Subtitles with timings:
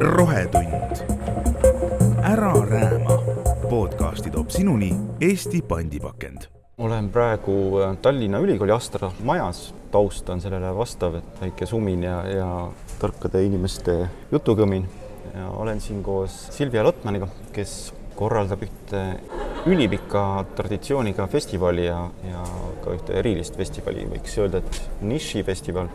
[0.00, 0.72] rohetund.
[2.22, 3.22] ära rääma.
[3.70, 6.42] podcasti toob sinuni Eesti pandipakend.
[6.78, 12.22] olen praegu äh, Tallinna Ülikooli Astra majas, taust on sellele vastav, et väike sumin ja,
[12.28, 12.68] ja
[13.00, 14.88] tarkade inimeste jutukõmin.
[15.34, 19.20] ja olen siin koos Silvia Lotmaniga, kes korraldab ühte
[19.66, 22.44] ülipika traditsiooniga festivali ja, ja
[22.84, 25.88] ka ühte erilist festivali, võiks öelda, et nišifestival.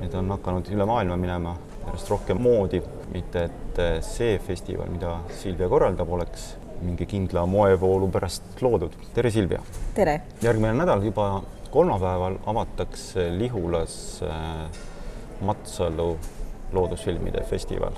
[0.00, 1.54] Need on hakanud üle maailma minema
[1.86, 6.50] järjest rohkem moodi, mitte et see festival, mida Silvia korraldab, oleks
[6.82, 8.96] mingi kindla moevoolu pärast loodud.
[9.14, 9.62] tere, Silvia!
[9.94, 10.20] tere!
[10.42, 14.68] järgmine nädal juba kolmapäeval avatakse Lihulas äh,
[15.40, 16.18] Matsalu
[16.72, 17.96] loodusfilmide festival.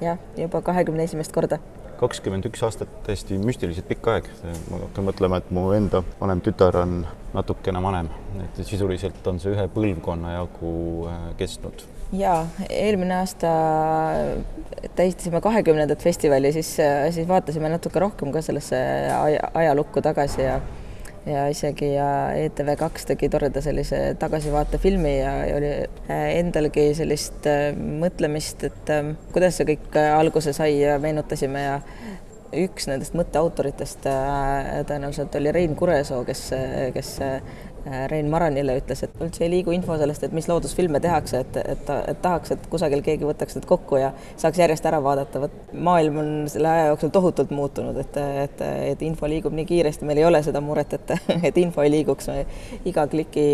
[0.00, 1.58] jah, juba kahekümne esimest korda
[1.98, 4.30] kakskümmend üks aastat täiesti müstiliselt pikk aeg.
[4.70, 7.00] ma hakkan mõtlema, et mu enda vanem tütar on
[7.34, 8.10] natukene vanem,
[8.44, 10.72] et sisuliselt on see ühe põlvkonna jagu
[11.10, 11.84] äh, kestnud.
[12.16, 12.40] ja
[12.70, 13.52] eelmine aasta
[14.96, 16.74] tähistasime kahekümnendat festivali, siis,
[17.14, 18.78] siis vaatasime natuke rohkem ka sellesse
[19.54, 20.60] ajalukku tagasi ja
[21.28, 25.72] ja isegi ja ETV2 tegi toreda sellise tagasivaatefilmi ja, ja oli
[26.08, 31.76] äh, endalgi sellist äh, mõtlemist, et äh, kuidas see kõik alguse sai ja meenutasime ja
[32.58, 34.06] üks nendest mõtteautoritest
[34.88, 36.46] tõenäoliselt oli Rein Kuresoo, kes,
[36.94, 37.10] kes
[37.88, 41.56] Äh, Rein Maranile ütles, et üldse ei liigu info sellest, et mis loodusfilme tehakse, et,
[41.62, 45.72] et, et tahaks, et kusagil keegi võtaks need kokku ja saaks järjest ära vaadata, vot
[45.72, 50.20] maailm on selle aja jooksul tohutult muutunud, et, et, et info liigub nii kiiresti, meil
[50.20, 51.14] ei ole seda muret, et,
[51.48, 52.28] et info ei liiguks.
[52.88, 53.46] iga kliki,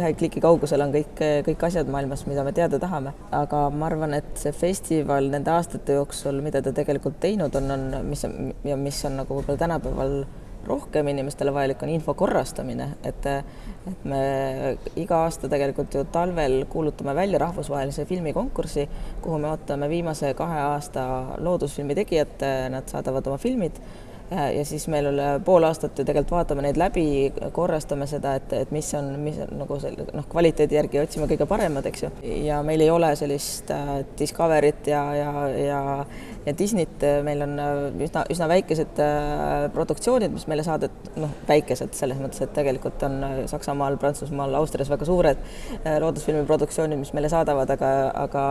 [0.00, 4.16] ühe kliki kaugusel on kõik, kõik asjad maailmas, mida me teada tahame, aga ma arvan,
[4.18, 8.26] et see festival nende aastate jooksul, mida ta tegelikult teinud on, on, mis
[8.66, 10.22] ja mis on nagu võib-olla tänapäeval
[10.66, 14.18] rohkem inimestele vajalik, on info korrastamine, et et me
[14.96, 18.88] iga aasta tegelikult ju talvel kuulutame välja rahvusvahelise filmikonkursi,
[19.22, 21.04] kuhu me ootame viimase kahe aasta
[21.42, 23.80] loodusfilmi tegijad, nad saadavad oma filmid
[24.32, 27.04] ja siis meil üle pool aastat ju tegelikult vaatame neid läbi,
[27.54, 31.46] korrastame seda, et, et mis on, mis on nagu selle noh, kvaliteedi järgi otsime kõige
[31.50, 32.10] paremad, eks ju.
[32.46, 35.80] ja meil ei ole sellist äh, Discoveryt ja, ja, ja,
[36.46, 41.94] ja Disneyt, meil on äh, üsna, üsna väikesed äh, produktsioonid, mis meile saadet-, noh, väikesed
[41.98, 45.42] selles mõttes, et tegelikult on äh, Saksamaal, Prantsusmaal, Austrias väga suured
[45.82, 47.92] äh, loodusfilmi produktsioonid, mis meile saadavad, aga,
[48.24, 48.46] aga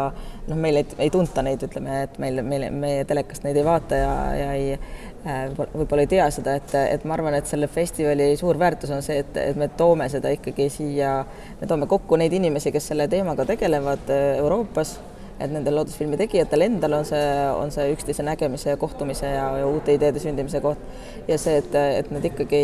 [0.47, 4.01] noh, meil ei, ei tunta neid, ütleme, et meil, meil, meie telekast neid ei vaata
[4.01, 8.31] ja, ja ei Äh, võib-olla ei tea seda, et, et ma arvan, et selle festivali
[8.39, 11.19] suur väärtus on see, et, et me toome seda ikkagi siia,
[11.61, 14.95] me toome kokku neid inimesi, kes selle teemaga tegelevad äh, Euroopas,
[15.41, 17.25] et nendel loodusfilmi tegijatel endal on see,
[17.57, 20.81] on see üksteise nägemise ja kohtumise ja, ja uute ideede sündimise koht.
[21.27, 22.63] ja see, et, et need ikkagi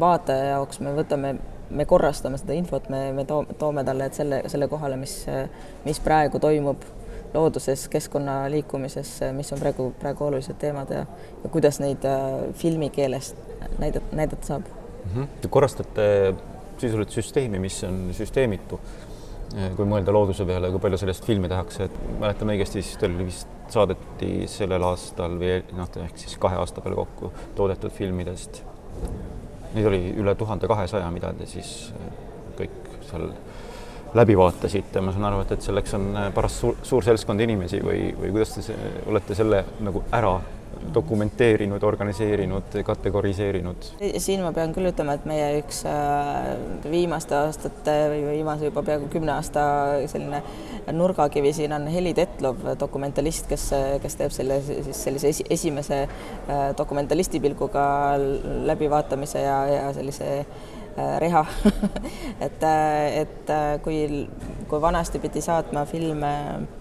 [0.00, 1.36] vaataja jaoks me võtame
[1.70, 5.18] me korrastame seda infot, me, me toome talle, et selle, selle kohale, mis,
[5.84, 6.84] mis praegu toimub
[7.34, 11.04] looduses, keskkonna liikumises, mis on praegu, praegu olulised teemad ja,
[11.42, 13.34] ja kuidas neid äh, filmikeeles
[13.78, 15.10] näidata, näidata saab mm.
[15.14, 15.28] -hmm.
[15.40, 16.34] Te korrastate
[16.78, 18.80] sisuliselt süsteemi, mis on süsteemitu.
[19.76, 23.48] kui mõelda looduse peale, kui palju sellest filmi tehakse, et mäletan õigesti, siis teil vist
[23.72, 28.60] saadeti sellel aastal või noh, ehk siis kahe aasta peale kokku toodetud filmidest.
[29.72, 31.94] Neid oli üle tuhande kahesaja, mida te siis
[32.60, 33.30] kõik seal
[34.14, 37.82] läbi vaatasite, ma saan aru, et, et selleks on äh, paras suur, suur seltskond inimesi
[37.84, 40.38] või, või kuidas te see, olete selle nagu ära
[40.94, 43.88] dokumenteerinud, organiseerinud, kategoriseerinud?
[44.22, 46.52] siin ma pean küll ütlema, et meie üks äh,
[46.88, 49.64] viimaste aastate või viimase juba peaaegu kümne aasta
[50.10, 50.42] selline
[50.94, 53.68] nurgakivi siin on Heli Tetlov, dokumentalist, kes,
[54.02, 57.84] kes teeb selle siis sellise esi, esimese äh, dokumentalisti pilguga
[58.70, 60.32] läbivaatamise ja, ja sellise
[61.18, 61.44] reha.
[62.46, 64.28] Et, äh, et äh, kui,
[64.70, 66.30] kui vanasti pidi saatma filme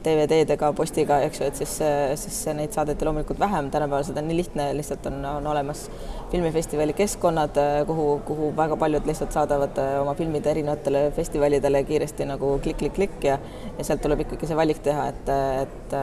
[0.06, 1.74] DVD-dega, postiga, eks ju, et siis,
[2.22, 5.88] siis neid saadeti loomulikult vähem, tänapäeval seda nii lihtne, lihtsalt on, on olemas
[6.32, 7.58] filmifestivali keskkonnad,
[7.90, 13.40] kuhu, kuhu väga paljud lihtsalt saadavad oma filmid erinevatele festivalidele kiiresti nagu klikk-klikk-klikk ja
[13.78, 15.34] ja sealt tuleb ikkagi see valik teha, et,
[15.64, 15.98] et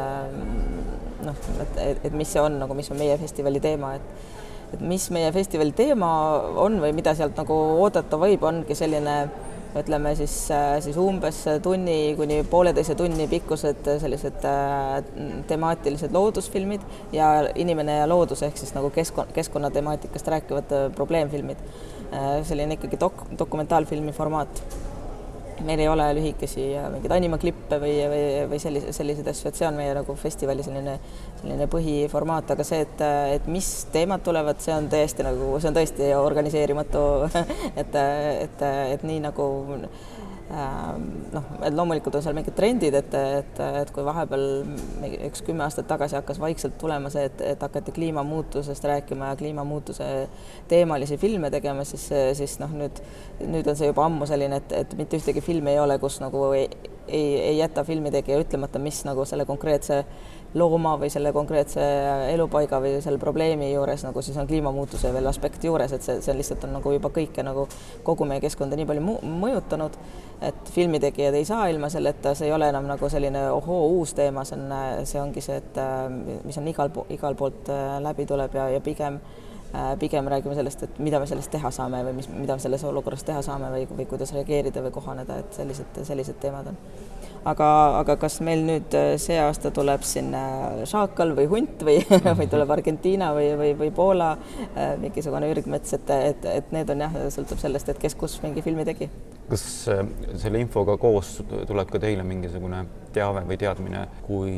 [1.24, 4.42] noh, et, et, et mis see on nagu, mis on meie festivali teema, et
[4.74, 6.10] et mis meie festivali teema
[6.60, 9.18] on või mida sealt nagu oodata võib, ongi selline
[9.78, 10.34] ütleme siis,
[10.84, 15.00] siis umbes tunni kuni pooleteise tunni pikkused sellised äh,
[15.50, 16.84] temaatilised loodusfilmid
[17.14, 21.66] ja inimene ja loodus ehk siis nagu keskkonna, keskkonnatemaatikast rääkivad äh, probleemfilmid.
[22.14, 24.62] Äh, selline ikkagi dok-, dokumentaalfilmi formaat
[25.62, 26.64] meil ei ole lühikesi
[26.94, 30.96] mingeid animaklippe või, või, või sellise, selliseid asju, et see on meie nagu festivali selline,
[31.40, 33.04] selline põhiformaat, aga see, et,
[33.36, 37.04] et mis teemad tulevad, see on täiesti nagu, see on tõesti organiseerimatu.
[37.84, 38.62] Et, et,
[38.94, 39.44] et nii nagu
[40.50, 44.42] noh, et loomulikult on seal mingid trendid, et, et, et kui vahepeal
[45.28, 50.08] üks kümme aastat tagasi hakkas vaikselt tulema see, et, et hakati kliimamuutusest rääkima ja kliimamuutuse
[50.68, 53.00] teemalisi filme tegema, siis, siis noh, nüüd,
[53.40, 56.50] nüüd on see juba ammu selline, et, et mitte ühtegi filmi ei ole, kus nagu
[56.52, 56.68] ei,
[57.08, 60.02] ei, ei jäta filmitegija ütlemata, mis nagu selle konkreetse
[60.54, 61.82] looma või selle konkreetse
[62.30, 66.36] elupaiga või selle probleemi juures nagu siis on kliimamuutuse veel aspekt juures, et see, see
[66.38, 67.66] lihtsalt on nagu juba kõike nagu
[68.06, 69.98] kogu meie keskkonda nii palju mõjutanud,
[70.46, 74.44] et filmitegijad ei saa ilma selleta, see ei ole enam nagu selline ohoo uus teema,
[74.46, 74.76] see on,
[75.10, 75.82] see ongi see, et
[76.46, 79.18] mis on igal, igal poolt äh, läbi tuleb ja, ja pigem
[79.74, 83.26] äh, pigem räägime sellest, et mida me sellest teha saame või mis, mida selles olukorras
[83.26, 86.78] teha saame või, või kuidas reageerida või kohaneda, et sellised, sellised teemad on
[87.48, 87.68] aga,
[88.00, 90.42] aga kas meil nüüd äh, see aasta tuleb sinna
[90.88, 92.00] šaakal või hunt või,
[92.40, 97.04] või tuleb Argentiina või, või, või Poola äh, mingisugune ürgmets, et, et, et need on
[97.06, 99.10] jah, sõltub sellest, et kes kus mingi filmi tegi.
[99.50, 100.04] kas äh,
[100.40, 104.54] selle infoga koos tuleb ka teile mingisugune teave või teadmine, kui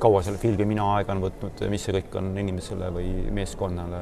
[0.00, 4.00] kaua selle filmimine aega on võtnud, mis see kõik on inimesele või meeskonnale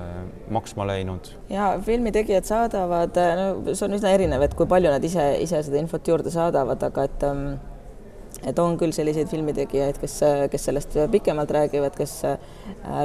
[0.55, 1.33] maksma läinud?
[1.53, 5.81] ja filmitegijad saadavad, no see on üsna erinev, et kui palju nad ise, ise seda
[5.81, 7.45] infot juurde saadavad, aga et ähm,
[8.47, 10.15] et on küll selliseid filmitegijaid, kes,
[10.53, 12.37] kes sellest pikemalt räägivad, kes äh,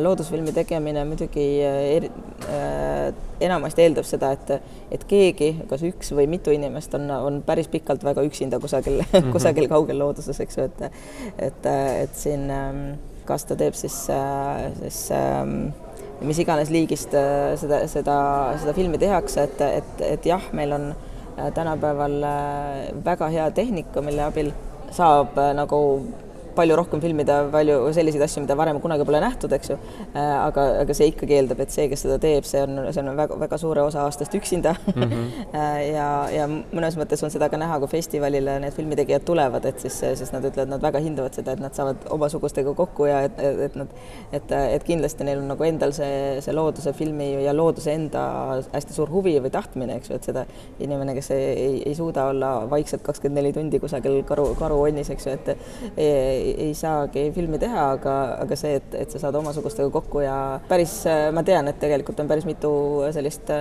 [0.03, 2.09] loodusfilmi tegemine muidugi äh, eri,
[2.51, 3.07] äh,
[3.43, 8.05] enamasti eeldab seda, et, et keegi, kas üks või mitu inimest on, on päris pikalt
[8.05, 9.31] väga üksinda kusagil mm, -hmm.
[9.33, 10.83] kusagil kaugel looduses, eks ju, et,
[11.37, 11.71] et,
[12.03, 12.83] et siin ähm,
[13.25, 13.95] kas ta teeb siis,
[14.81, 15.71] siis ähm,
[16.21, 17.15] mis iganes liigist
[17.59, 18.17] seda, seda,
[18.61, 20.93] seda filmi tehakse, et, et, et jah, meil on
[21.55, 22.19] tänapäeval
[23.05, 24.51] väga hea tehnika, mille abil
[24.93, 26.05] saab äh, nagu
[26.55, 29.77] palju rohkem filmida palju selliseid asju, mida varem kunagi pole nähtud, eks ju.
[30.13, 33.11] Äh, aga, aga see ikkagi eeldab, et see, kes seda teeb, see on, see on
[33.17, 35.03] väga-väga suure osa aastast üksinda mm.
[35.03, 35.53] -hmm.
[35.97, 39.99] ja, ja mõnes mõttes on seda ka näha, kui festivalile need filmitegijad tulevad, et siis,
[40.19, 43.75] siis nad ütlevad, nad väga hindavad seda, et nad saavad omasugustega kokku ja et, et
[43.79, 43.87] nad,
[44.31, 48.23] et, et kindlasti neil on nagu endal see, see looduse filmi ja looduse enda
[48.73, 50.45] hästi suur huvi või tahtmine, eks ju, et seda
[50.79, 55.27] inimene, kes ei, ei, ei suuda olla vaikselt kakskümmend neli tundi kusagil karu, karuonnis, eks
[55.27, 55.51] ju, et
[55.97, 60.25] ei, ei, ei saagi filmi teha, aga, aga see, et, et sa saad omasugustega kokku
[60.25, 60.37] ja
[60.69, 60.99] päris,
[61.33, 62.73] ma tean, et tegelikult on päris mitu
[63.15, 63.51] sellist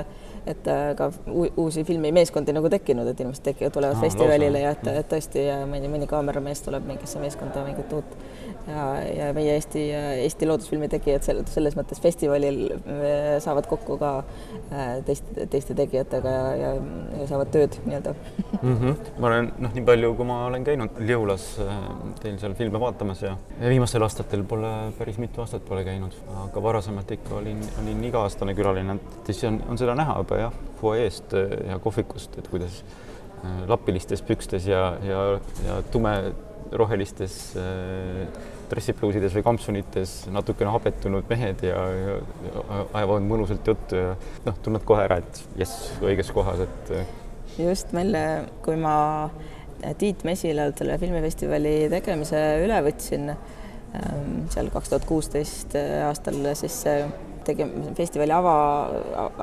[0.46, 0.68] et
[0.98, 1.10] ka
[1.56, 5.90] uusi filmimeeskondi nagu tekkinud, et inimesed tekivad, tulevad no, festivalile ja et, et tõesti mõni,
[5.92, 8.16] mõni kaameramees tuleb mingisse meeskonda mingit uut
[8.66, 8.84] ja,
[9.16, 9.82] ja meie Eesti,
[10.24, 14.12] Eesti loodusfilmi tegijad sel, selles mõttes festivalil äh, saavad kokku ka
[14.70, 16.72] äh, teiste, teiste tegijatega ja, ja,
[17.20, 18.76] ja saavad tööd nii-öelda mm.
[18.76, 18.96] -hmm.
[19.18, 21.78] ma olen noh, nii palju, kui ma olen käinud Liulas äh,
[22.22, 26.14] teil seal filme vaatamas ja viimastel aastatel pole päris mitu aastat pole käinud,
[26.46, 30.60] aga varasemalt ikka olin, olin iga-aastane külaline, et siis on, on seda näha juba jah,
[30.80, 31.34] fuajeest
[31.68, 32.82] ja kohvikust, et kuidas
[33.66, 35.22] lapilistes pükstes ja, ja,
[35.66, 36.12] ja tume
[36.78, 38.26] rohelistes äh,
[38.72, 44.12] dressipluusides või kampsunites natukene habetunud mehed ja, ja, ja ajavad mõnusalt juttu ja
[44.46, 46.94] noh, tunned kohe ära, et jess, õiges kohas, et.
[46.96, 47.18] Äh.
[47.60, 48.16] just meil,
[48.64, 48.94] kui ma
[49.98, 55.74] Tiit Mesilalt selle filmifestivali tegemise üle võtsin ähm, seal kaks tuhat kuusteist
[56.06, 56.78] aastal, siis
[57.46, 58.54] tegime, festivali ava,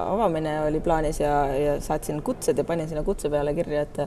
[0.04, 4.00] avamine oli plaanis ja, ja saatsin kutsed ja panin sinna kutse peale kirja, et,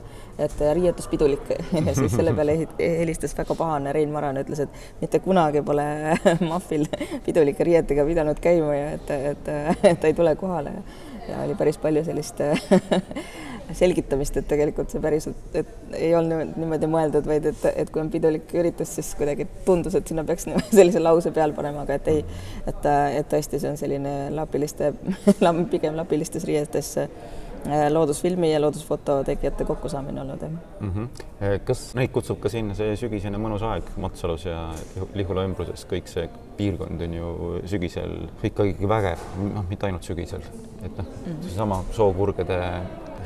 [0.47, 1.53] et riietuspidulik.
[1.83, 5.85] Ja siis selle peale helistas väga pahane Rein Maran, ütles, et mitte kunagi pole
[6.51, 6.85] Mahvil
[7.25, 9.51] pidulike riietega pidanud käima ja et, et,
[9.83, 10.77] et ta ei tule kohale.
[11.27, 12.41] Ja oli päris palju sellist
[13.71, 18.11] selgitamist, et tegelikult see päriselt, et ei olnud niimoodi mõeldud, vaid et, et kui on
[18.13, 22.25] pidulik üritus, siis kuidagi tundus, et sinna peaks sellise lause peale panema, aga et ei,
[22.67, 22.89] et,
[23.19, 24.93] et tõesti, see on selline lapiliste
[25.73, 27.07] pigem lapilistes riietes äh,
[27.89, 30.41] loodusfilmi ja loodusfoto tegijate kokkusaamine olnud
[30.79, 30.91] mm.
[30.91, 31.07] -hmm.
[31.63, 34.73] kas neid kutsub ka sinna see sügisene mõnus aeg Matsalus ja
[35.13, 36.27] Lihula ümbruses, kõik see
[36.57, 37.29] piirkond on ju
[37.65, 40.43] sügisel ikkagi vägev, noh, mitte ainult sügisel,
[40.83, 42.59] et noh mm -hmm., seesama sookurgede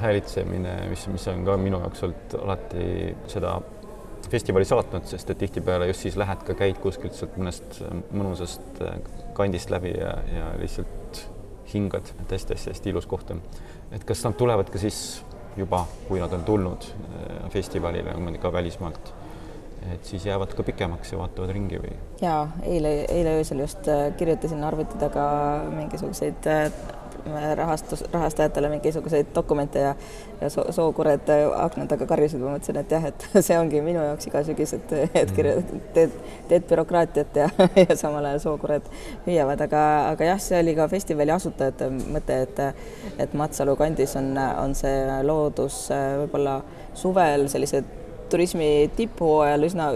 [0.01, 3.57] häälitsemine, mis, mis on ka minu jaoks olnud alati seda
[4.31, 8.99] festivali saatnud, sest et tihtipeale just siis lähed ka, käid kuskilt sealt mõnest mõnusast äh,
[9.37, 11.23] kandist läbi ja, ja lihtsalt
[11.73, 13.41] hingad, et hästi-hästi-hästi ilus koht on.
[13.91, 15.23] et kas nad tulevad ka siis
[15.57, 19.13] juba, kui nad on tulnud äh, festivalile, ka välismaalt,
[19.93, 21.95] et siis jäävad ka pikemaks ja vaatavad ringi või?
[22.21, 25.27] jaa, eile, eile öösel just äh, kirjutasin arvuti taga
[25.73, 26.71] mingisuguseid äh,
[27.55, 29.95] rahastus, rahastajatele mingisuguseid dokumente ja
[30.41, 34.29] ja soo, sookured akna taga karjusid, ma mõtlesin, et jah, et see ongi minu jaoks
[34.29, 35.55] iga sügis, et, et kirja,
[35.95, 36.13] teed,
[36.49, 37.49] teed bürokraatiat ja,
[37.83, 38.89] ja samal ajal sookured
[39.25, 42.65] hüüavad, aga, aga jah, see oli ka festivali asutajate mõte, et
[43.17, 46.59] et Matsalu kandis on, on see loodus võib-olla
[46.97, 47.81] suvel sellise
[48.31, 49.91] turismi tipuajal üsna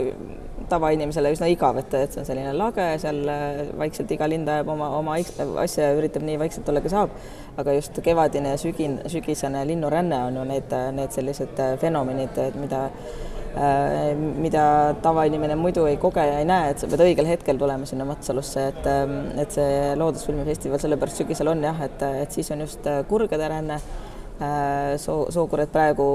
[0.71, 4.71] tavainimesele üsna igav, et, et see on selline lage, seal äh, vaikselt iga lind ajab
[4.75, 5.17] oma, oma
[5.63, 7.15] asja ja üritab nii vaikselt olla, kui saab.
[7.61, 12.85] aga just kevadine ja sügin, sügisene linnuränne on ju need, need sellised äh, fenomenid, mida
[12.85, 14.63] äh, mida
[15.03, 18.69] tavainimene muidu ei koge ja ei näe, et sa pead õigel hetkel tulema sinna Matsalusse,
[18.71, 23.51] et, ähm, et see Loodusfilmifestival sellepärast sügisel on jah, et, et siis on just kurgede
[23.51, 23.81] ränne
[24.97, 26.07] soo, sookured praegu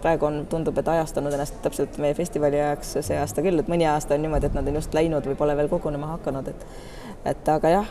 [0.00, 3.86] praegu on, tundub, et ajastanud ennast täpselt meie festivali ajaks see aasta küll, et mõni
[3.88, 6.66] aasta on niimoodi, et nad on just läinud või pole veel kogunema hakanud, et
[7.20, 7.88] et aga jah,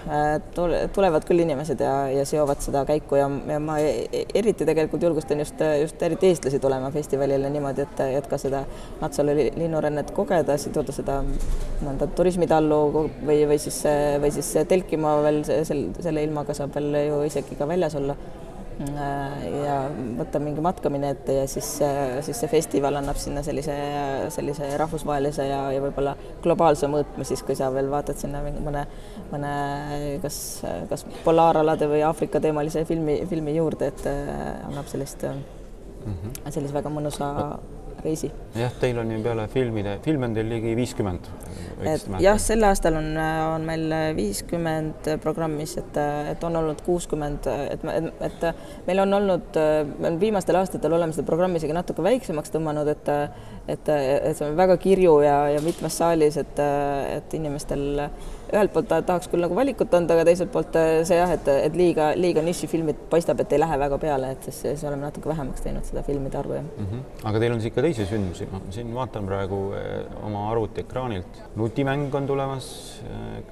[0.95, 5.05] tulevad küll inimesed ja, ja seovad seda käiku ja, ja ma e-, e-, eriti tegelikult
[5.05, 8.63] julgustan just, just eriti eestlasi tulema festivalile niimoodi, et, et ka seda
[9.03, 11.19] Matsalu linnurännet kogeda, siduda seda
[11.86, 13.83] mõnda turismitallu või, või siis,
[14.17, 18.17] või siis telkima veel sel, selle ilmaga saab veel ju isegi ka väljas olla.
[18.17, 18.49] Äh,
[18.79, 19.75] ja
[20.19, 23.75] võtta mingi matkamine ette ja siis, äh, siis see festival annab sinna sellise,
[24.31, 28.86] sellise rahvusvahelise ja, ja võib-olla globaalse mõõtme siis, kui sa veel vaatad sinna mõne,
[29.33, 29.51] mõne
[30.24, 30.38] kas,
[30.91, 34.31] kas polaaralade või Aafrika teemalise filmi, filmi juurde, et äh,
[34.69, 35.43] annab sellist mm,
[36.05, 36.39] -hmm.
[36.48, 37.33] sellise väga mõnusa
[38.03, 38.32] reisi.
[38.56, 41.29] jah, teil on ju peale filmide, filme on teil ligi viiskümmend.
[42.24, 43.12] jah, sel aastal on,
[43.56, 46.01] on meil viiskümmend programmis, et,
[46.34, 49.62] et on olnud kuuskümmend, et, et, et meil on olnud,
[50.00, 53.15] me viimastel aastatel oleme seda programmi isegi natuke väiksemaks tõmmanud, et
[53.70, 56.62] et, et see on väga kirju ja, ja mitmes saalis, et,
[57.13, 58.01] et inimestel
[58.50, 60.75] ühelt poolt tahaks küll nagu valikut anda, aga teiselt poolt
[61.08, 64.62] see jah, et, et liiga, liiga nišifilmid paistab, et ei lähe väga peale, et siis,
[64.65, 66.89] siis oleme natuke vähemaks teinud seda filmide arvu, jah mm.
[66.89, 67.29] -hmm.
[67.29, 72.15] aga teil on siis ikka teisi sündmusi, ma siin vaatan praegu eh, oma arvutiekraanilt, nutimäng
[72.15, 72.68] on tulemas,
[73.06, 73.44] eh,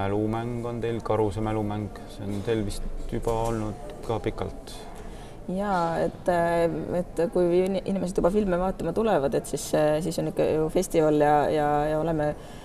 [0.00, 2.82] mälumäng on teil, karuse mälumäng, see on teil vist
[3.12, 4.76] juba olnud ka pikalt
[5.48, 6.28] ja et,
[6.98, 11.36] et kui inimesed juba filme vaatama tulevad, et siis, siis on ikka ju festival ja,
[11.50, 12.55] ja, ja oleme Äh,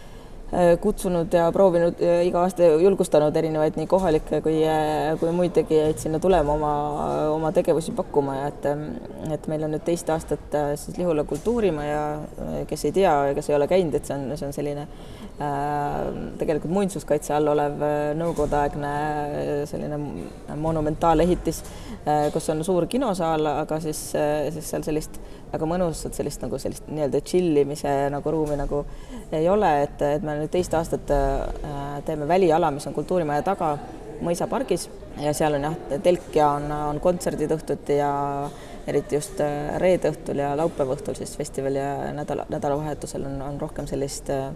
[0.82, 6.02] kutsunud ja proovinud äh, iga aasta julgustanud erinevaid nii kohalikke kui, äh, kui muid tegijaid
[6.02, 6.72] sinna tulema oma,
[7.32, 8.68] oma tegevusi pakkuma ja et,
[9.32, 12.04] et meil on nüüd teist aastat siis Lihula kultuurimaja,
[12.68, 15.96] kes ei tea ja kes ei ole käinud, et see on, see on selline äh,
[16.42, 17.80] tegelikult muinsuskaitse all olev
[18.20, 18.94] nõukogudeaegne
[19.72, 20.02] selline
[20.60, 24.10] monumentaalehitis äh,, kus on suur kinosaal, aga siis,
[24.52, 28.86] siis seal sellist väga mõnusat sellist nagu sellist nii-öelda chill imise nagu ruumi nagu
[29.36, 33.76] ei ole, et, et me nüüd teist aastat äh, teeme väliala, mis on kultuurimaja taga
[34.22, 34.90] mõisapargis.
[35.20, 35.74] Ja seal on jah,
[36.06, 38.12] telk ja on, on kontserdid õhtuti ja
[38.88, 43.60] eriti just äh, reede õhtul ja laupäeva õhtul siis festivali ja nädala, nädalavahetusel on, on
[43.62, 44.50] rohkem sellist äh,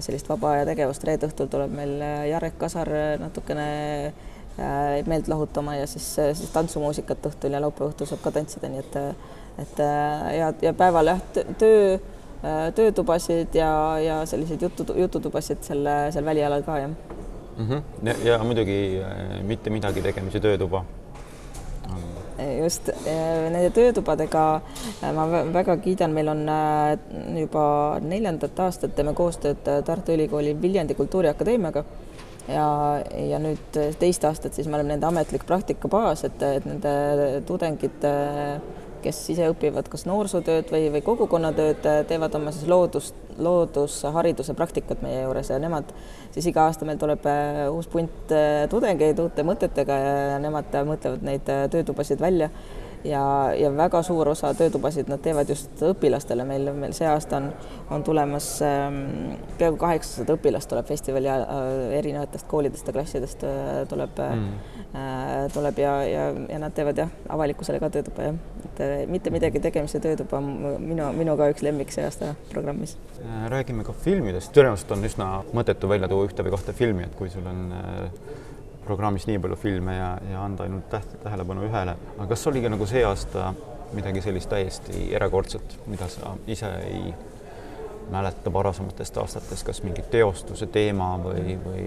[0.00, 1.98] sellist vaba aja tegevust, reede õhtul tuleb meil
[2.30, 2.88] Jarek Kasar
[3.20, 3.66] natukene
[5.08, 8.96] meelt lahutama ja siis, siis tantsumuusikat õhtul ja laupäeva õhtul saab ka tantsida, nii et
[9.58, 11.20] et äh, ja, ja päeval jah,
[11.58, 11.98] töö,
[12.44, 17.68] äh, töötubasid ja, ja selliseid jutu, jututubasid selle, seal välialal ka jah mm.
[17.68, 17.82] -hmm.
[18.02, 20.84] ja, ja muidugi äh, mitte midagi tegemise töötuba
[22.62, 24.60] just nende töötubadega
[25.14, 26.48] ma väga kiidan, meil on
[27.38, 31.84] juba neljandat aastat teeme koostööd Tartu Ülikooli Viljandi Kultuuriakadeemiaga
[32.48, 32.66] ja,
[33.28, 38.06] ja nüüd teist aastat siis me oleme nende ametlik praktikabaas, et, et nende tudengid
[39.02, 45.22] kes ise õpivad kas noorsootööd või, või kogukonnatööd, teevad oma siis loodus, loodushariduse praktikat meie
[45.24, 45.90] juures ja nemad
[46.32, 51.24] siis iga aasta meil tuleb äh, uus punt äh, tudengeid uute mõtetega ja nemad mõtlevad
[51.26, 52.50] neid äh, töötubasid välja
[53.04, 57.48] ja, ja väga suur osa töötubasid nad teevad just õpilastele, meil, meil see aasta on,
[57.94, 59.00] on tulemas ähm,
[59.58, 61.48] peaaegu kaheksasada õpilast tuleb festivali äh,
[61.98, 64.52] erinevatest koolidest ja klassidest äh, tuleb mm.,
[64.92, 69.34] äh, tuleb ja, ja, ja nad teevad jah, avalikkusele ka töötuba jah, et äh, mitte
[69.34, 72.96] midagi tegemise töötuba on minu, minu ka üks lemmik see aasta programmis.
[73.22, 77.18] Äh, räägime ka filmidest, tõenäoliselt on üsna mõttetu välja tuua ühte või kahte filmi, et
[77.18, 78.42] kui sul on äh,
[78.84, 81.96] programmis nii palju filme ja, ja anda ainult täht-, tähelepanu ühele.
[82.18, 83.52] aga kas oli ka nagu see aasta
[83.92, 87.12] midagi sellist täiesti erakordset, mida sa ise ei
[88.12, 91.84] mäleta varasematest aastatest, kas mingi teostuse teema või, või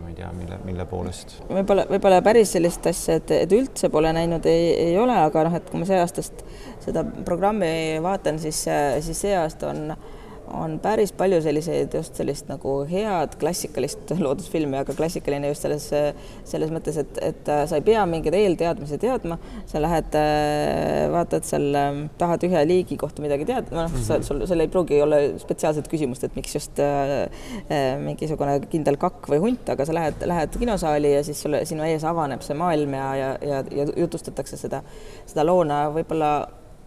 [0.00, 1.36] ma ei tea, mille, mille poolest?
[1.48, 5.56] võib-olla, võib-olla päris sellist asja, et, et üldse pole näinud, ei, ei ole, aga noh,
[5.58, 6.44] et kui ma see aastast
[6.84, 7.68] seda programmi
[8.04, 8.62] vaatan, siis,
[9.04, 9.96] siis see aasta on
[10.54, 15.88] on päris palju selliseid just sellist nagu head klassikalist loodusfilmi, aga klassikaline just selles,
[16.46, 19.38] selles mõttes, et, et sa ei pea mingeid eelteadmisi teadma,
[19.68, 20.18] sa lähed,
[21.12, 21.80] vaatad seal,
[22.18, 25.88] tahad ühe liigi kohta midagi teada, noh mm -hmm., sul, sul ei pruugi olla spetsiaalset
[25.88, 27.26] küsimust, et miks just äh,
[28.02, 32.04] mingisugune kindel kakk või hunt, aga sa lähed, lähed kinosaali ja siis sulle, sinu ees
[32.04, 34.82] avaneb see maailm ja, ja, ja, ja jutustatakse seda,
[35.26, 36.32] seda loona võib-olla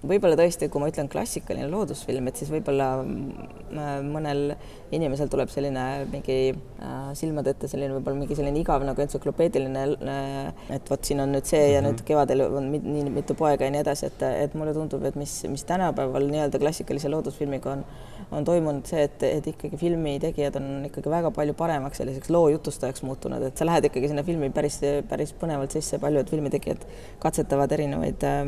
[0.06, 4.54] võib-olla tõesti, kui ma ütlen klassikaline loodusfilm, et siis võib-olla mm, mõnel
[4.96, 10.54] inimesel tuleb selline mingi äh, silmade ette selline võib-olla mingi selline igav nagu entsüklopeediline äh,,
[10.78, 11.76] et vot siin on nüüd see mm -hmm.
[11.76, 12.08] ja nüüd mhm.
[12.08, 15.64] kevadel on nii mitu poega ja nii edasi, et, et mulle tundub, et mis, mis
[15.64, 17.86] tänapäeval nii-öelda klassikalise loodusfilmiga on,
[18.32, 23.04] on toimunud see, et, et ikkagi filmitegijad on ikkagi väga palju paremaks selliseks loo jutustajaks
[23.08, 26.86] muutunud, et sa lähed ikkagi sinna filmi päris, päris põnevalt sisse, paljud filmitegijad
[27.24, 28.44] katsetavad erinevaid äh,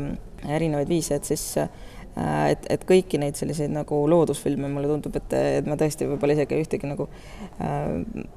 [0.58, 1.70] erinevaid viise, et siis äh,
[2.16, 6.58] et, et kõiki neid selliseid nagu loodusfilme mulle tundub, et, et ma tõesti võib-olla isegi
[6.60, 7.94] ühtegi nagu äh,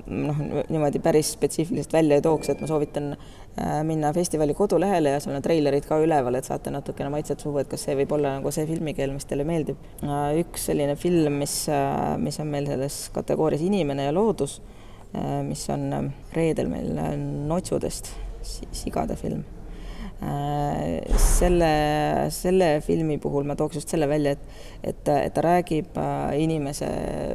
[0.08, 0.40] noh,
[0.72, 5.36] niimoodi päris spetsiifiliselt välja ei tooks, et ma soovitan äh, minna festivali kodulehele ja seal
[5.36, 8.54] on treilerid ka üleval, et saate natukene maitset suhu, et kas see võib olla nagu
[8.56, 9.82] see filmikeel, mis teile meeldib.
[10.40, 11.58] üks selline film, mis,
[12.22, 14.60] mis on meil selles kategoorias Inimene ja loodus,
[15.48, 16.96] mis on reedel meil
[17.50, 18.14] Notsudest,
[18.76, 19.55] sigade film Äh,
[20.20, 21.72] selle,
[22.32, 26.88] selle filmi puhul ma tooks just selle välja, et, et, et ta räägib äh, inimese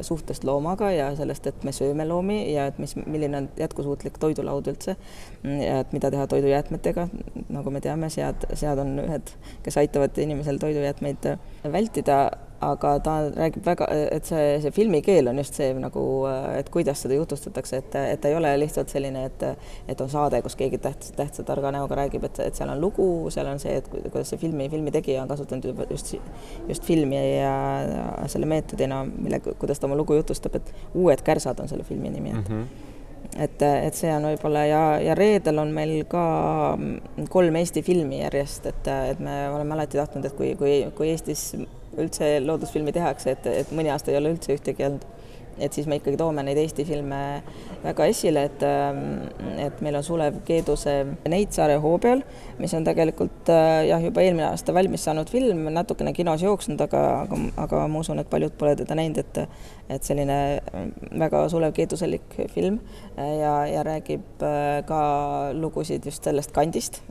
[0.05, 4.71] suhtest loomaga ja sellest, et me sööme loomi ja et mis, milline on jätkusuutlik toidulaud
[4.73, 4.97] üldse.
[5.43, 7.07] ja et mida teha toidujäätmetega,
[7.53, 9.35] nagu me teame, sead, sead on ühed,
[9.65, 11.29] kes aitavad inimesel toidujäätmeid
[11.71, 12.21] vältida
[12.61, 16.03] aga ta räägib väga, et see, see filmikeel on just see nagu,
[16.57, 19.45] et kuidas seda jutustatakse, et, et ta ei ole lihtsalt selline, et,
[19.89, 23.07] et on saade, kus keegi tähtsa, tähtsa targa näoga räägib, et, et seal on lugu,
[23.33, 26.13] seal on see, et kuidas see filmi, filmitegija on kasutanud just,
[26.69, 27.57] just filmi ja,
[27.89, 32.13] ja selle meetodina, mille, kuidas ta oma lugu jutustab, et Uued kärsad on selle filmi
[32.13, 32.89] nimi, et mm -hmm
[33.39, 36.23] et, et see on võib-olla ja, ja reedel on meil ka
[37.29, 41.53] kolm Eesti filmi järjest, et, et me oleme alati tahtnud, et kui, kui, kui Eestis
[41.99, 45.07] üldse loodusfilmi tehakse, et, et mõni aasta ei ole üldse ühtegi olnud
[45.59, 47.19] et siis me ikkagi toome neid Eesti filme
[47.83, 49.27] väga esile, et, ähm,
[49.61, 50.93] et meil on Sulev Keeduse
[51.29, 52.23] Neitsaare hoo peal,
[52.61, 57.03] mis on tegelikult äh, jah, juba eelmine aasta valmis saanud film, natukene kinos jooksnud, aga,
[57.25, 59.41] aga, aga ma usun, et paljud pole teda näinud, et
[59.91, 60.85] et selline äh,
[61.19, 62.79] väga Sulev Keeduselik film
[63.17, 64.45] äh, ja, ja räägib
[64.87, 65.01] ka
[65.53, 67.01] lugusid just sellest kandist,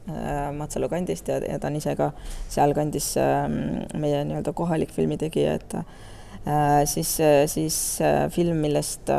[0.57, 2.11] Matsalu kandist ja, ja ta on ise ka
[2.50, 5.76] sealkandis ähm, meie nii-öelda kohalik filmitegija, et
[6.85, 9.11] siis, äh, siis äh, film, millest,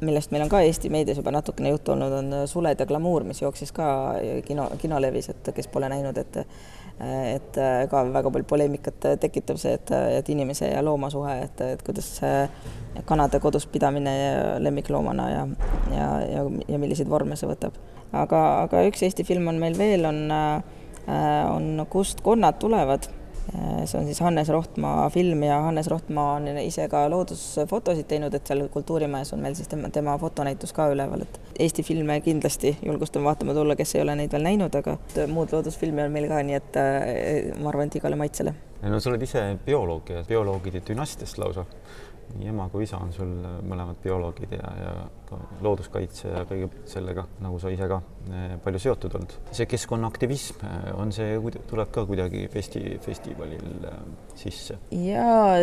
[0.00, 3.42] millest meil on ka Eesti meedias juba natukene juttu olnud, on Suled ja glamuur, mis
[3.42, 4.14] jooksis ka
[4.46, 6.44] kino, kinolevis, et kes pole näinud, et
[7.02, 7.56] et
[7.90, 12.20] ka väga palju poleemikat tekitav see, et, et inimese ja looma suhe, et, et kuidas
[13.08, 14.12] kanade kodus pidamine
[14.62, 15.46] lemmikloomana ja,
[15.90, 17.80] ja, ja, ja milliseid vorme see võtab.
[18.12, 20.22] aga, aga üks Eesti film on meil veel, on,
[21.56, 23.21] on Kust konnad tulevad Äh,
[23.52, 28.46] see on siis Hannes Rohtmaa film ja Hannes Rohtmaa on ise ka loodusfotosid teinud, et
[28.46, 33.24] seal Kultuurimajas on meil siis tema, tema fotonäitus ka üleval, et Eesti filme kindlasti julgustan
[33.24, 34.96] vaatama tulla, kes ei ole neid veel näinud, aga
[35.32, 38.54] muud loodusfilmi on meil ka, nii et äh, ma arvan, et igale maitsele.
[38.82, 41.66] no sa oled ise bioloog ja bioloogide dünastiast lausa
[42.38, 43.32] nii ema kui isa on sul
[43.68, 44.92] mõlemad bioloogid ja, ja
[45.28, 48.00] ka looduskaitse ja kõige sellega, nagu sa ise ka,
[48.62, 49.32] palju seotud olnud.
[49.52, 51.34] see keskkonnaaktivism, eh, on see,
[51.70, 53.98] tuleb ka kuidagi festi, festivalil eh,
[54.38, 54.78] sisse?
[54.94, 55.58] jaa,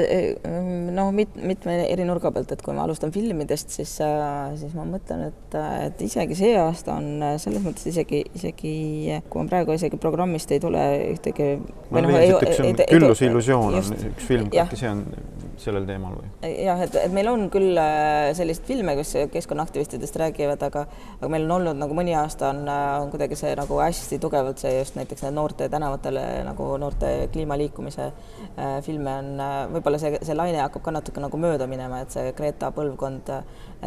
[0.95, 5.29] noh, mit-, mitme eri nurga pealt, et kui ma alustan filmidest, siis, siis ma mõtlen,
[5.29, 8.75] et, et isegi see aasta on selles mõttes isegi, isegi
[9.29, 13.79] kui ma praegu isegi programmist ei tule ühtegi no, leian, et üks on Külluse illusioon
[13.79, 15.05] on üks film, äkki see on
[15.59, 16.29] sellel teemal või?
[16.65, 20.85] jah, et, et meil on küll äh, selliseid filme, kus keskkonnaaktivistidest räägivad, aga
[21.19, 24.61] aga meil on olnud nagu mõni aasta on, äh, on kuidagi see nagu hästi tugevalt
[24.61, 30.19] see just näiteks need noorte tänavatele nagu noorte kliimaliikumise äh, filme on äh,, võib-olla see,
[30.25, 33.31] see laine hakkab ka natuke nagu mööda minema, et see Greta põlvkond,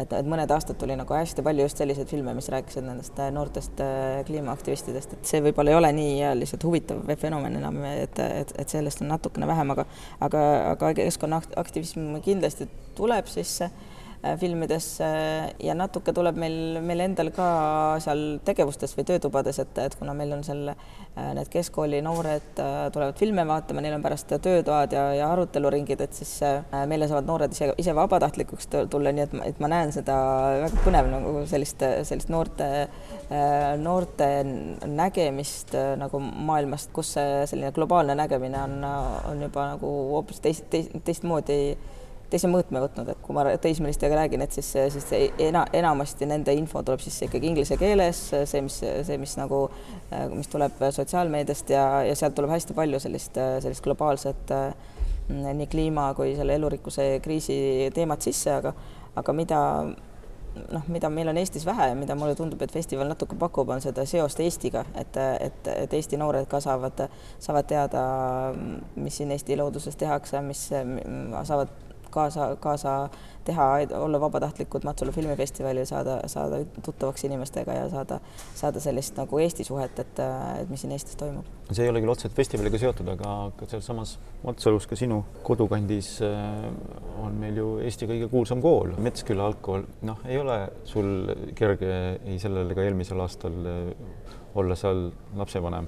[0.01, 3.31] et, et mõned aastad tuli nagu hästi palju just selliseid filme, mis rääkisid nendest äh,
[3.35, 8.53] noortest äh, kliimaaktivistidest, et see võib-olla ei ole nii lihtsalt huvitav fenomen enam, et, et,
[8.59, 9.87] et sellest on natukene vähem, aga
[10.23, 13.69] aga, aga keskkonnaakt-, aktivism kindlasti tuleb sisse
[14.39, 15.07] filmidesse
[15.59, 17.47] ja natuke tuleb meil, meil endal ka
[18.03, 22.75] seal tegevustes või töötubades, et, et kuna meil on seal äh, need keskkooli noored äh,
[22.93, 26.37] tulevad filme vaatama, neil on pärast töötoad ja, ja aruteluringid, et siis
[26.89, 30.15] meile saavad noored ise, ise vabatahtlikuks tulla, nii et, et ma näen seda
[30.63, 32.69] väga põnev nagu sellist, sellist noorte,
[33.83, 34.29] noorte
[34.87, 38.79] nägemist nagu maailmast, kus see selline globaalne nägemine on,
[39.31, 41.59] on juba nagu hoopis teist, teist, teistmoodi
[42.33, 45.09] teise mõõtme võtnud, et kui ma teismelistega räägin, et siis, siis
[45.41, 49.65] ena, enamasti nende info tuleb siis ikkagi inglise keeles, see, mis, see, mis nagu,
[50.33, 54.55] mis tuleb sotsiaalmeediast ja, ja sealt tuleb hästi palju sellist, sellist globaalset
[55.29, 57.55] nii kliima kui selle elurikkuse kriisi
[57.95, 58.73] teemat sisse, aga,
[59.21, 59.61] aga mida
[60.71, 63.81] noh, mida meil on Eestis vähe ja mida mulle tundub, et festival natuke pakub, on
[63.81, 67.05] seda seost Eestiga, et, et, et Eesti noored ka saavad,
[67.41, 68.03] saavad teada,
[68.95, 71.73] mis siin Eesti looduses tehakse, mis saavad
[72.13, 72.93] kaasa, kaasa
[73.43, 73.67] teha,
[73.99, 78.19] olla vabatahtlikud Matsalu filmifestivalil, saada, saada tuttavaks inimestega ja saada,
[78.55, 80.21] saada sellist nagu Eesti suhet, et,
[80.61, 81.49] et mis siin Eestis toimub.
[81.71, 83.33] see ei ole küll otseselt festivaliga seotud, aga
[83.65, 86.69] sealsamas Matsalus ka sinu kodukandis äh,
[87.23, 89.87] on meil ju Eesti kõige kuulsam kool, Metsküla algkool.
[90.07, 95.87] noh, ei ole sul kerge ei sellel ega eelmisel aastal äh, olla seal lapsevanem?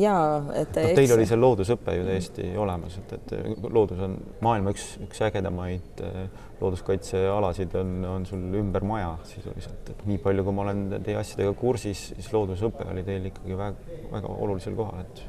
[0.00, 4.74] jaa, et no, teil oli see loodusõpe ju täiesti olemas, et, et loodus on maailma
[4.74, 6.22] üks, üks ägedamaid äh,
[6.60, 11.54] looduskaitsealasid on, on sul ümber maja sisuliselt, et nii palju, kui ma olen teie asjadega
[11.58, 15.24] kursis, siis loodusõpe oli teil ikkagi väga, väga olulisel kohal, et.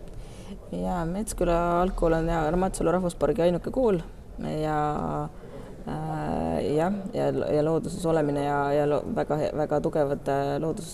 [0.75, 4.01] ja Metsküla algkool on Matsalu rahvuspargi ainuke kool
[4.41, 4.81] ja
[5.85, 10.91] jah, ja, ja looduses olemine ja, ja väga, väga tugevad äh, loodus,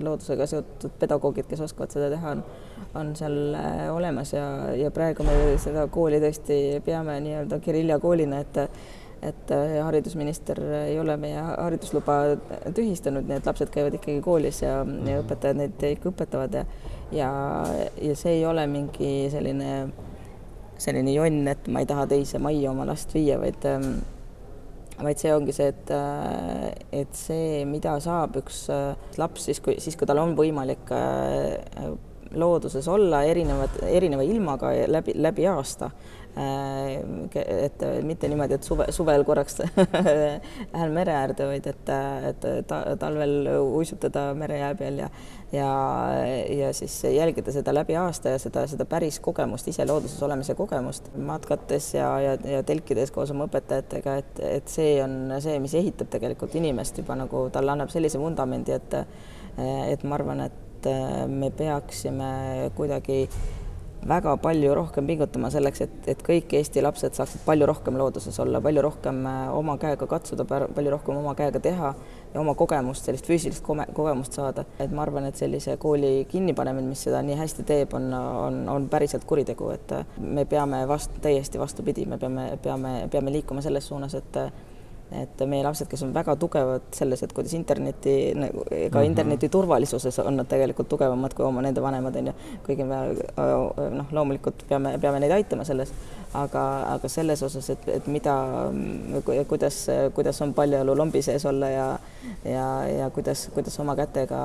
[0.00, 2.44] loodusega seotud pedagoogid, kes oskavad seda teha, on,
[3.00, 4.46] on seal äh, olemas ja,
[4.78, 8.64] ja praegu me seda kooli tõesti peame nii-öelda Kirillja koolina, et
[9.20, 9.50] et
[9.84, 12.14] haridusminister ei ole meie haridusluba
[12.72, 16.62] tühistanud, et lapsed käivad ikkagi koolis ja, ja õpetajad neid ikka õpetavad ja
[17.12, 17.28] ja,
[18.00, 19.90] ja see ei ole mingi selline
[20.80, 23.98] selline jonn, et ma ei taha teise majja oma last viia, vaid ähm,
[25.04, 26.70] vaid see ongi see, et, äh,
[27.02, 31.90] et see, mida saab üks äh, laps siis, kui, siis kui tal on võimalik äh,
[32.34, 35.90] looduses olla erinevad, erineva ilmaga läbi, läbi aasta.
[36.38, 37.00] Äh,
[37.64, 39.58] et mitte niimoodi, et suve, suvel korraks
[40.74, 41.90] lähen mere äärde, vaid et,
[42.28, 45.10] et ta, talvel uisutada merejää peal ja
[45.52, 46.08] ja,
[46.48, 51.10] ja siis jälgida seda läbi aasta ja seda, seda päris kogemust, ise looduses olemise kogemust
[51.16, 56.10] matkates ja, ja, ja telkides koos oma õpetajatega, et, et see on see, mis ehitab
[56.12, 58.98] tegelikult inimest juba nagu talle annab sellise vundamendi, et
[59.60, 60.69] et ma arvan, et
[61.28, 63.24] me peaksime kuidagi
[64.08, 68.60] väga palju rohkem pingutama selleks, et, et kõik Eesti lapsed saaksid palju rohkem looduses olla,
[68.64, 71.92] palju rohkem äh, oma käega katsuda, palju rohkem oma käega teha
[72.32, 74.64] ja oma kogemust, sellist füüsilist kogemust saada.
[74.80, 78.88] et ma arvan, et sellise kooli kinnipanemine, mis seda nii hästi teeb, on, on, on
[78.88, 83.88] päriselt kuritegu, et äh, me peame vastu, täiesti vastupidi, me peame, peame, peame liikuma selles
[83.92, 84.40] suunas, et
[85.12, 89.06] et meie lapsed, kes on väga tugevad selles, et kuidas interneti, nagu ka mm -hmm.
[89.06, 92.32] interneti turvalisuses on nad tegelikult tugevamad kui oma nende vanemad on ju,
[92.66, 92.96] kuigi me
[93.90, 95.92] noh, loomulikult peame, peame neid aitama selles,
[96.34, 98.36] aga, aga selles osas, et, et mida,
[99.48, 101.98] kuidas, kuidas on paljajalu lombi sees olla ja
[102.44, 104.40] ja, ja kuidas, kuidas oma kätega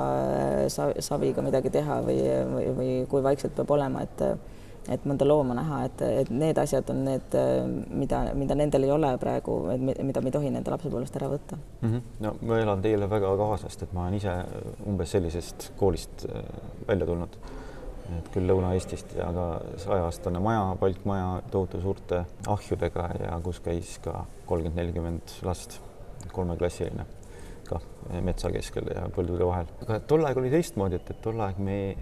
[1.00, 2.20] saviga midagi teha või,
[2.54, 4.22] või, või kui vaikselt peab olema, et
[4.92, 7.36] et mõnda looma näha, et, et need asjad on need,
[7.90, 11.88] mida, mida nendel ei ole praegu, mida me ei tohi nende lapsepõlvest ära võtta mm.
[11.88, 12.02] -hmm.
[12.24, 14.34] no ma elan teile väga kaasa, sest et ma olen ise
[14.86, 16.44] umbes sellisest koolist äh,
[16.88, 17.38] välja tulnud.
[18.18, 19.46] et küll Lõuna-Eestist ja ka
[19.82, 25.80] sajaaastane maja, palkmaja tohutu suurte ahjudega ja kus käis ka kolmkümmend, nelikümmend last,
[26.32, 27.06] kolmeklassiline
[27.66, 27.82] kah
[28.22, 29.66] metsa keskel ja põldude vahel.
[29.82, 31.96] aga tol ajal oli teistmoodi, et, et tol ajal me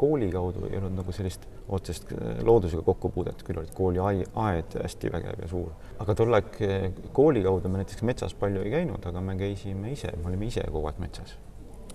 [0.00, 5.42] kooli kaudu ei olnud nagu sellist otsest äh, loodusega kokkupuudet, küll olid kooliaed hästi vägev
[5.42, 5.72] ja suur.
[5.98, 9.92] aga tol ajal äh, kooli kaudu me näiteks metsas palju ei käinud, aga me käisime
[9.92, 11.36] ise, me olime ise kogu aeg metsas.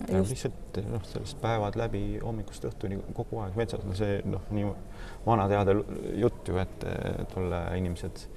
[0.10, 4.70] lihtsalt noh, sellest päevad läbi hommikust õhtuni kogu aeg metsas, no see noh, nii
[5.26, 5.76] vana teada
[6.20, 8.28] jutt ju, et äh, tolle inimesed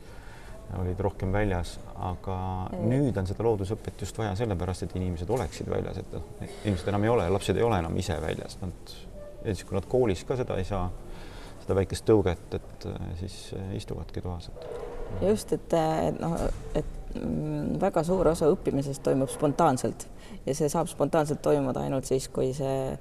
[0.76, 2.36] olid rohkem väljas, aga
[2.72, 2.86] mm.
[2.90, 6.24] nüüd on seda loodusõpet just vaja sellepärast, et inimesed oleksid väljas, et noh,
[6.64, 8.96] inimesed enam ei ole, lapsed ei ole enam ise väljas, nad
[9.44, 10.88] siis, kui nad koolis ka seda ei saa,
[11.66, 14.50] seda väikest tõuget, et äh, siis äh, istuvadki toas,
[15.24, 16.36] just, äh, et noh,
[16.78, 20.06] et mm, väga suur osa õppimisest toimub spontaanselt
[20.46, 22.96] ja see saab spontaanselt toimuda ainult siis, kui see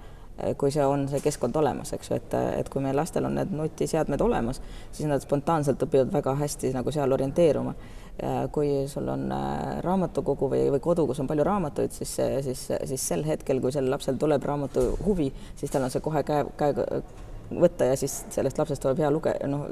[0.60, 3.54] kui see on see keskkond olemas, eks ju, et, et kui meie lastel on need
[3.56, 4.58] nutiseadmed olemas,
[4.92, 7.72] siis nad spontaanselt õpivad väga hästi nagu seal orienteeruma.
[8.52, 9.32] kui sul on
[9.84, 13.96] raamatukogu või, või kodu, kus on palju raamatuid, siis, siis, siis sel hetkel, kui sellel
[13.96, 16.76] lapsel tuleb raamatu huvi, siis tal on see kohe käe, käe
[17.52, 19.66] võtta ja siis sellest lapsest tuleb hea luge-, noh,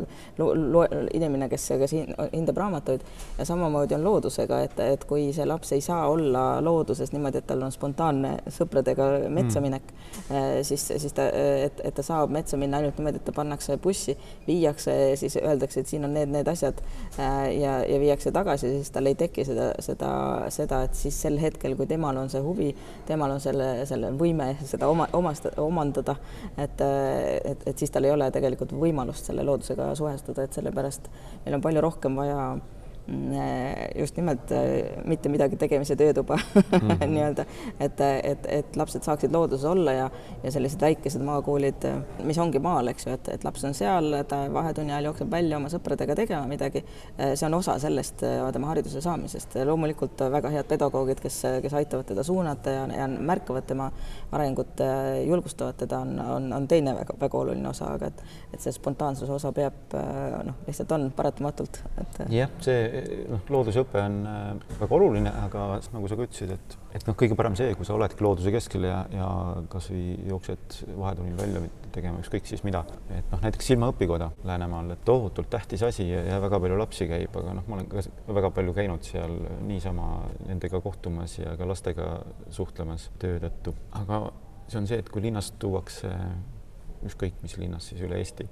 [1.13, 1.95] inimene, kes, kes
[2.33, 3.03] hindab raamatuid
[3.37, 7.47] ja samamoodi on loodusega, et, et kui see laps ei saa olla looduses niimoodi, et
[7.49, 9.67] tal on spontaanne sõpradega metsa mm.
[9.67, 13.35] minek mm., siis, siis ta, et, et ta saab metsa minna ainult niimoodi, et ta
[13.35, 14.15] pannakse bussi,
[14.47, 16.81] viiakse, siis öeldakse, et siin on need, need asjad
[17.17, 20.11] äh, ja, ja viiakse tagasi, siis tal ei teki seda, seda,
[20.53, 22.71] seda, et siis sel hetkel, kui temal on see huvi,
[23.07, 26.15] temal on selle, selle võime seda oma, omast, omandada,
[26.57, 31.09] et, et, et siis tal ei ole tegelikult võimalust selle loodusega suhestuda, et sellepärast
[31.45, 32.39] meil on palju rohkem vaja
[33.99, 36.37] just nimelt äh, mitte midagi tegemise töötuba
[36.81, 37.43] mm nii-öelda,
[37.79, 40.05] et, et, et lapsed saaksid looduses olla ja,
[40.43, 41.83] ja sellised väikesed maakoolid,
[42.23, 45.57] mis ongi maal, eks ju, et, et laps on seal, ta vahetunni ajal jookseb välja
[45.59, 46.83] oma sõpradega tegema midagi.
[47.19, 49.57] See on osa sellest tema hariduse saamisest.
[49.67, 53.89] loomulikult väga head pedagoogid, kes, kes aitavad teda suunata ja, ja märkavad tema
[54.31, 54.81] arengut,
[55.27, 59.33] julgustavad teda, on, on, on teine väga, väga oluline osa, aga et, et see spontaansuse
[59.33, 59.97] osa peab
[60.47, 62.23] noh, lihtsalt on paratamatult, et.
[62.39, 62.92] jah, see
[63.29, 67.37] noh, loodusõpe on äh, väga oluline, aga nagu sa ka ütlesid, et, et noh, kõige
[67.39, 69.27] parem see, kui sa oledki looduse keskel ja, ja
[69.71, 72.83] kasvõi jooksed vahetunnil välja tegema ükskõik siis mida.
[73.13, 77.57] et noh, näiteks silmaõpikoda Läänemaal, et tohutult tähtis asi ja, väga palju lapsi käib, aga
[77.59, 78.05] noh, ma olen ka
[78.39, 80.09] väga palju käinud seal niisama
[80.47, 82.09] nendega kohtumas ja ka lastega
[82.53, 84.25] suhtlemas töö tõttu, aga
[84.67, 86.11] see on see, et kui linnast tuuakse
[87.03, 88.47] ükskõik mis linnas siis üle Eesti,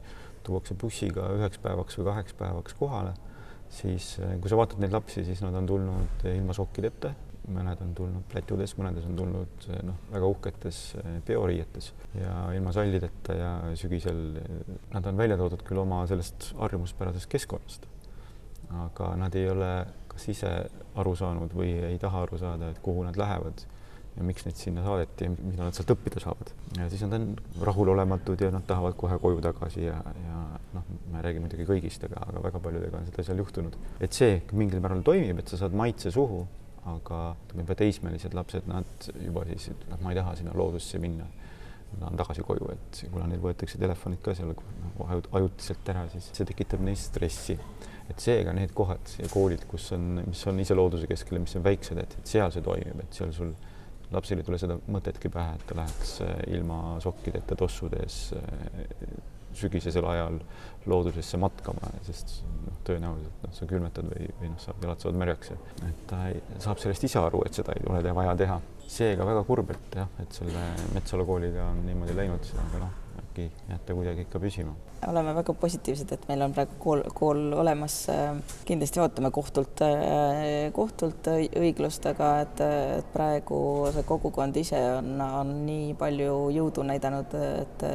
[0.46, 3.14] tuuakse bussiga üheks päevaks või kaheks päevaks kohale
[3.72, 7.14] siis eh, kui sa vaatad neid lapsi, siis nad on tulnud eh, ilma sokkideta,
[7.52, 10.82] mõned on tulnud plätudes, mõnedes on tulnud eh, noh, väga uhketes
[11.28, 14.22] peoriietes ja ilma sallideta ja sügisel
[14.92, 17.88] nad on välja toodud küll oma sellest harjumuspärasest keskkonnast,
[18.86, 19.74] aga nad ei ole
[20.12, 20.50] kas ise
[21.00, 23.64] aru saanud või ei taha aru saada, et kuhu nad lähevad
[24.18, 26.52] ja miks neid sinna saadeti ja mida nad sealt õppida saavad.
[26.78, 27.28] ja siis nad on
[27.68, 30.40] rahulolematud ja nad tahavad kohe koju tagasi ja, ja
[30.76, 33.78] noh, ma ei räägi muidugi kõigist, aga, aga väga paljudega on seda seal juhtunud.
[34.00, 36.44] et see mingil määral toimib, et sa saad maitse suhu,
[36.92, 41.00] aga ütleme juba teismelised lapsed, nad juba siis, et noh, ma ei taha sinna loodusesse
[41.00, 41.30] minna.
[41.92, 46.32] ma tahan tagasi koju, et kuna neil võetakse telefonid ka seal noh, ajutiselt ära, siis
[46.36, 47.58] see tekitab neis stressi
[48.12, 51.56] et seega need kohad ja koolid, kus on, mis on ise looduse keskel ja mis
[51.56, 53.54] on väiksed, et, et seal see toimib, et seal sul
[54.12, 59.06] lapsel ei tule seda mõtetki pähe, et ta läheks äh, ilma sokkideta tossudes äh,
[59.58, 60.40] sügisesel ajal
[60.90, 65.52] loodusesse matkama, sest noh, tõenäoliselt noh, sa külmetad või, või noh, saad jalad saavad märjaks
[65.54, 68.62] ja et ta ei, saab sellest ise aru, et seda ei ole vaja teha.
[68.92, 72.98] seega väga kurb, et jah, et selle Metsalu kooliga on niimoodi läinud, aga noh
[73.32, 74.76] äkki jääte kuidagi ikka püsima?
[75.08, 78.08] oleme väga positiivsed, et meil on praegu kool, kool olemas.
[78.66, 79.82] kindlasti ootame kohtult,
[80.74, 82.62] kohtult õiglust, aga et,
[83.00, 83.58] et praegu
[83.96, 87.86] see kogukond ise on, on nii palju jõudu näidanud, et,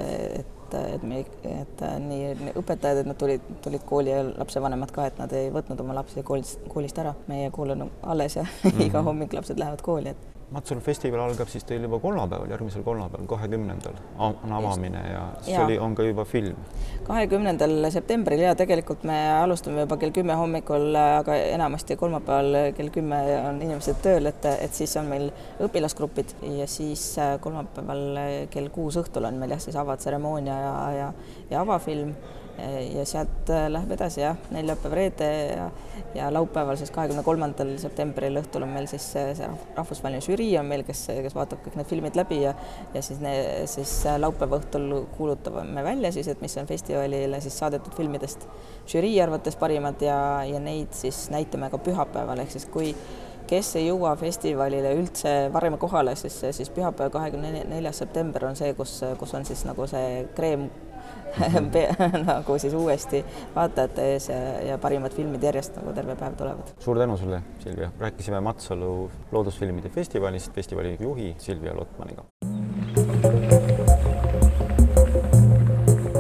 [0.41, 5.21] et et me, et nii õpetajad, et nad tulid, tulid kooli ja lapsevanemad ka, et
[5.23, 7.15] nad ei võtnud oma lapsi koolist, koolist ära.
[7.31, 8.83] meie kool on alles ja mm -hmm.
[8.89, 13.27] iga hommik lapsed lähevad kooli, et Matsalu festival algab siis teil juba kolmapäeval, järgmisel kolmapäeval,
[13.33, 15.65] kahekümnendal on avamine ja siis ja.
[15.65, 16.61] oli, on ka juba film.
[17.09, 23.21] kahekümnendal septembril ja tegelikult me alustame juba kell kümme hommikul, aga enamasti kolmapäeval kell kümme
[23.41, 25.33] on inimesed tööl, et, et siis on meil
[25.67, 31.13] õpilasgrupid ja siis äh, kolmapäeval kell kuus õhtul on meil jah, siis avatseremoonia ja, ja,
[31.51, 32.15] ja avafilm
[32.59, 35.67] ja sealt äh, läheb edasi jah, neljapäev, reede ja,
[36.17, 40.71] ja laupäeval siis kahekümne kolmandal septembril õhtul on meil siis äh, see rahvusvaheline žürii on
[40.71, 42.55] meil, kes, kes vaatab kõik need filmid läbi ja
[42.95, 43.35] ja siis ne,
[43.71, 43.93] siis
[44.23, 48.49] laupäeva õhtul kuulutame välja siis, et mis on festivalile siis saadetud filmidest
[48.89, 52.95] žürii arvates parimad ja, ja neid siis näitame ka pühapäeval, ehk siis kui
[53.47, 58.73] kes ei jõua festivalile üldse varem kohale, siis, siis pühapäev, kahekümne neljas september on see,
[58.79, 60.67] kus, kus on siis nagu see kreem
[62.27, 64.39] nagu siis uuesti vaatajate ees ja,
[64.71, 66.73] ja parimad filmid järjest nagu terve päev tulevad.
[66.79, 72.25] suur tänu sulle, Silvia, rääkisime Matsalu loodusfilmide festivalist, festivali juhi Silvia Lotmaniga.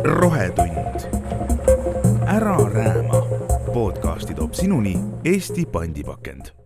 [0.04, 1.00] rohetund.
[2.26, 3.26] ära rääma.
[3.74, 6.65] podcasti toob sinuni Eesti pandipakend